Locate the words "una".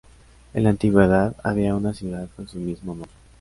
1.75-1.93